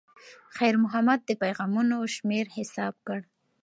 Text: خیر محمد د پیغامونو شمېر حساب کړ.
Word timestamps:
خیر 0.55 0.75
محمد 0.83 1.19
د 1.25 1.31
پیغامونو 1.43 1.97
شمېر 2.15 2.45
حساب 2.57 2.93
کړ. 3.07 3.19